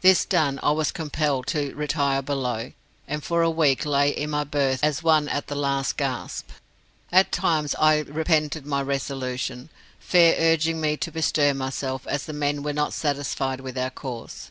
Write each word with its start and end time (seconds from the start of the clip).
This 0.00 0.24
done, 0.24 0.58
I 0.62 0.70
was 0.70 0.90
compelled 0.90 1.46
to 1.48 1.74
retire 1.74 2.22
below, 2.22 2.72
and 3.06 3.22
for 3.22 3.42
a 3.42 3.50
week 3.50 3.84
lay 3.84 4.08
in 4.08 4.30
my 4.30 4.42
berth 4.42 4.80
as 4.82 5.02
one 5.02 5.28
at 5.28 5.48
the 5.48 5.54
last 5.54 5.98
gasp. 5.98 6.48
At 7.12 7.30
times 7.30 7.74
I 7.78 7.98
repented 7.98 8.64
my 8.64 8.80
resolution, 8.80 9.68
Fair 10.00 10.34
urging 10.38 10.80
me 10.80 10.96
to 10.96 11.12
bestir 11.12 11.52
myself, 11.52 12.06
as 12.06 12.24
the 12.24 12.32
men 12.32 12.62
were 12.62 12.72
not 12.72 12.94
satisfied 12.94 13.60
with 13.60 13.76
our 13.76 13.90
course. 13.90 14.50